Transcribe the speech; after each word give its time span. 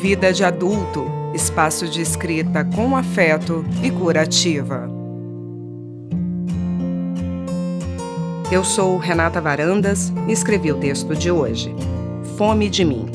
Vida 0.00 0.30
de 0.30 0.44
Adulto 0.44 1.06
espaço 1.34 1.88
de 1.88 2.02
escrita 2.02 2.62
com 2.64 2.94
afeto 2.94 3.64
e 3.82 3.90
curativa. 3.90 4.90
Eu 8.52 8.62
sou 8.62 8.98
Renata 8.98 9.40
Varandas 9.40 10.12
e 10.28 10.32
escrevi 10.32 10.70
o 10.70 10.76
texto 10.76 11.16
de 11.16 11.30
hoje, 11.30 11.74
Fome 12.36 12.68
de 12.68 12.84
Mim. 12.84 13.06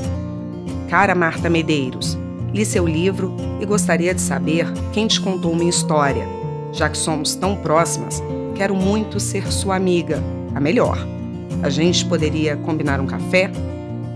Cara 0.89 1.13
Marta 1.13 1.51
Medeiros, 1.51 2.17
li 2.51 2.65
seu 2.65 2.87
livro 2.87 3.35
e 3.61 3.65
gostaria 3.65 4.13
de 4.13 4.19
saber 4.19 4.65
quem 4.91 5.05
te 5.05 5.21
contou 5.21 5.55
minha 5.55 5.69
história. 5.69 6.27
Já 6.73 6.89
que 6.89 6.97
somos 6.97 7.35
tão 7.35 7.55
próximas, 7.55 8.23
quero 8.55 8.75
muito 8.75 9.19
ser 9.19 9.53
sua 9.53 9.75
amiga, 9.75 10.21
a 10.55 10.59
melhor. 10.59 10.97
A 11.61 11.69
gente 11.69 12.03
poderia 12.05 12.57
combinar 12.57 12.99
um 12.99 13.05
café? 13.05 13.51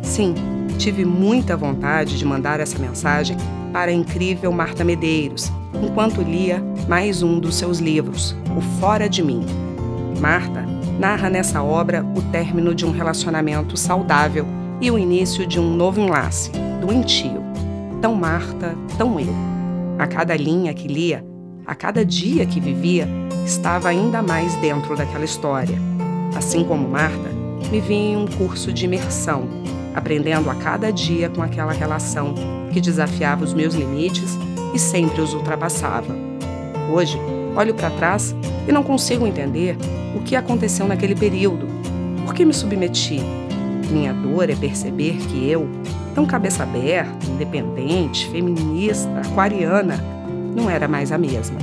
Sim, 0.01 0.33
tive 0.75 1.05
muita 1.05 1.55
vontade 1.55 2.17
de 2.17 2.25
mandar 2.25 2.59
essa 2.59 2.77
mensagem 2.77 3.37
para 3.71 3.91
a 3.91 3.93
incrível 3.93 4.51
Marta 4.51 4.83
Medeiros, 4.83 5.51
enquanto 5.81 6.21
lia 6.21 6.63
mais 6.87 7.23
um 7.23 7.39
dos 7.39 7.55
seus 7.55 7.79
livros, 7.79 8.35
O 8.55 8.61
Fora 8.79 9.09
de 9.09 9.23
Mim. 9.23 9.45
Marta 10.19 10.65
narra 10.99 11.29
nessa 11.29 11.61
obra 11.61 12.03
o 12.15 12.21
término 12.31 12.73
de 12.73 12.85
um 12.85 12.91
relacionamento 12.91 13.75
saudável 13.75 14.45
e 14.79 14.89
o 14.91 14.99
início 14.99 15.45
de 15.45 15.59
um 15.59 15.75
novo 15.75 15.99
enlace, 15.99 16.51
doentio. 16.81 17.43
Tão 18.01 18.15
Marta, 18.15 18.75
tão 18.97 19.19
eu. 19.19 19.33
A 19.97 20.07
cada 20.07 20.35
linha 20.35 20.73
que 20.73 20.87
lia, 20.87 21.25
a 21.65 21.73
cada 21.73 22.05
dia 22.05 22.45
que 22.45 22.59
vivia, 22.59 23.07
estava 23.45 23.89
ainda 23.89 24.21
mais 24.21 24.55
dentro 24.55 24.95
daquela 24.95 25.25
história. 25.25 25.77
Assim 26.35 26.63
como 26.63 26.87
Marta, 26.87 27.29
me 27.71 27.79
vi 27.79 27.95
em 27.95 28.17
um 28.17 28.27
curso 28.27 28.71
de 28.71 28.85
imersão 28.85 29.47
aprendendo 29.95 30.49
a 30.49 30.55
cada 30.55 30.91
dia 30.91 31.29
com 31.29 31.41
aquela 31.41 31.71
relação 31.71 32.35
que 32.71 32.81
desafiava 32.81 33.43
os 33.45 33.53
meus 33.53 33.73
limites 33.73 34.37
e 34.73 34.77
sempre 34.77 35.21
os 35.21 35.33
ultrapassava. 35.33 36.13
Hoje, 36.91 37.17
olho 37.55 37.73
para 37.73 37.89
trás 37.89 38.35
e 38.67 38.71
não 38.71 38.83
consigo 38.83 39.25
entender 39.25 39.77
o 40.13 40.19
que 40.21 40.35
aconteceu 40.35 40.85
naquele 40.85 41.15
período. 41.15 41.65
Por 42.25 42.33
que 42.33 42.43
me 42.43 42.53
submeti? 42.53 43.21
Minha 43.89 44.13
dor 44.13 44.49
é 44.49 44.55
perceber 44.55 45.17
que 45.29 45.49
eu, 45.49 45.67
tão 46.13 46.25
cabeça 46.25 46.63
aberta, 46.63 47.25
independente, 47.27 48.29
feminista, 48.29 49.09
aquariana, 49.25 50.03
não 50.55 50.69
era 50.69 50.87
mais 50.87 51.11
a 51.11 51.17
mesma. 51.17 51.57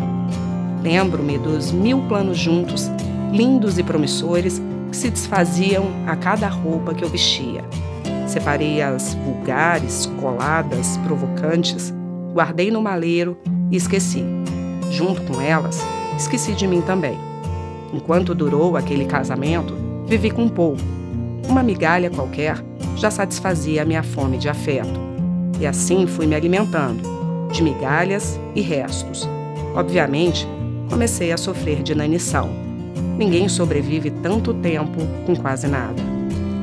Lembro-me 0.83 1.37
dos 1.37 1.71
mil 1.71 2.01
planos 2.09 2.39
juntos, 2.39 2.91
lindos 3.31 3.79
e 3.79 3.83
promissores, 3.83 4.61
que 4.91 4.97
se 4.97 5.11
desfaziam 5.11 5.87
a 6.07 6.17
cada 6.17 6.49
roupa 6.49 6.95
que 6.95 7.05
eu 7.05 7.09
vestia. 7.09 7.65
Separei 8.33 8.81
as 8.81 9.13
vulgares, 9.13 10.07
coladas, 10.19 10.97
provocantes, 11.05 11.93
guardei 12.33 12.71
no 12.71 12.81
maleiro 12.81 13.37
e 13.71 13.77
esqueci. 13.77 14.25
Junto 14.91 15.21
com 15.25 15.39
elas, 15.39 15.85
esqueci 16.17 16.55
de 16.55 16.67
mim 16.67 16.81
também. 16.81 17.19
Enquanto 17.93 18.35
durou 18.35 18.75
aquele 18.75 19.05
casamento, 19.05 19.75
vivi 20.07 20.31
com 20.31 20.49
pouco. 20.49 20.81
Uma 21.47 21.63
migalha 21.63 22.09
qualquer 22.09 22.57
já 22.97 23.11
satisfazia 23.11 23.83
a 23.83 23.85
minha 23.85 24.03
fome 24.03 24.39
de 24.39 24.49
afeto. 24.49 24.99
E 25.61 25.67
assim 25.67 26.07
fui 26.07 26.27
me 26.27 26.35
alimentando, 26.35 27.03
de 27.53 27.63
migalhas 27.63 28.41
e 28.55 28.63
restos. 28.63 29.29
Obviamente, 29.75 30.49
comecei 30.89 31.33
a 31.33 31.37
sofrer 31.37 31.83
de 31.83 31.93
inanição. 31.93 32.49
Ninguém 33.19 33.47
sobrevive 33.47 34.11
tanto 34.11 34.55
tempo 34.55 35.01
com 35.27 35.37
quase 35.37 35.69
nada. 35.69 36.03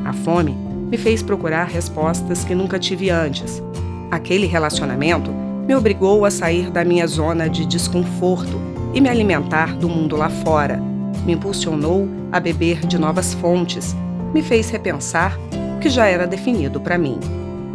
A 0.04 0.14
fome 0.14 0.69
me 0.90 0.98
fez 0.98 1.22
procurar 1.22 1.66
respostas 1.66 2.44
que 2.44 2.56
nunca 2.56 2.80
tive 2.80 3.09
antes. 3.09 3.62
Aquele 4.09 4.48
relacionamento 4.48 5.32
me 5.32 5.76
obrigou 5.76 6.26
a 6.26 6.32
sair 6.32 6.72
da 6.72 6.84
minha 6.84 7.06
zona 7.06 7.48
de 7.48 7.66
desconforto 7.66 8.59
e 8.94 9.00
me 9.00 9.08
alimentar 9.08 9.76
do 9.76 9.88
mundo 9.88 10.16
lá 10.16 10.30
fora. 10.30 10.82
Me 11.26 11.33
impulsionou 11.33 12.08
a 12.32 12.39
beber 12.39 12.80
de 12.88 12.98
novas 12.98 13.36
fontes, 13.36 13.95
me 14.33 14.42
fez 14.42 14.70
repensar 14.70 15.38
o 15.77 15.80
que 15.80 15.89
já 15.89 16.08
era 16.08 16.26
definido 16.26 16.82
para 16.82 16.98
mim. 16.98 17.20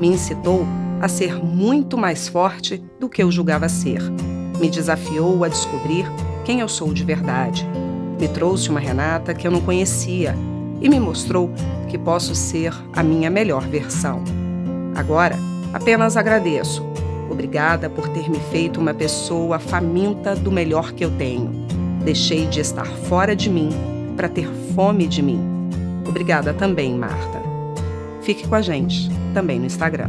Me 0.01 0.09
incitou 0.09 0.67
a 1.01 1.07
ser 1.07 1.37
muito 1.37 1.97
mais 1.97 2.27
forte 2.27 2.83
do 2.99 3.09
que 3.09 3.23
eu 3.23 3.31
julgava 3.31 3.69
ser. 3.69 4.01
Me 4.59 4.69
desafiou 4.69 5.45
a 5.45 5.49
descobrir 5.49 6.05
quem 6.45 6.61
eu 6.61 6.69
sou 6.69 6.93
de 6.93 7.05
verdade. 7.05 7.65
Me 8.21 8.27
trouxe 8.27 8.71
uma 8.71 8.81
Renata 8.81 9.35
que 9.35 9.47
eu 9.47 9.51
não 9.51 9.61
conhecia 9.61 10.35
e 10.81 10.89
me 10.89 10.99
mostrou 11.01 11.51
que 11.89 11.99
posso 11.99 12.35
ser 12.35 12.73
a 12.93 13.03
minha 13.03 13.31
melhor 13.31 13.67
versão. 13.67 14.23
Agora, 14.95 15.37
apenas 15.73 16.17
agradeço. 16.17 16.85
Obrigada 17.31 17.89
por 17.91 18.09
ter 18.09 18.29
me 18.29 18.39
feito 18.51 18.81
uma 18.81 18.95
pessoa 18.95 19.59
faminta 19.59 20.37
do 20.37 20.53
melhor 20.53 20.93
que 20.93 21.05
eu 21.05 21.11
tenho. 21.11 21.51
Deixei 22.05 22.47
de 22.47 22.61
estar 22.61 22.87
fora 22.87 23.35
de 23.35 23.49
mim 23.49 23.71
para 24.17 24.29
ter 24.29 24.49
fome 24.75 25.07
de 25.07 25.23
mim. 25.23 25.41
Obrigada 26.07 26.53
também, 26.53 26.95
Marta. 26.95 27.43
Fique 28.23 28.47
com 28.47 28.55
a 28.55 28.63
gente, 28.63 29.11
também 29.33 29.59
no 29.59 29.67
Instagram. 29.67 30.09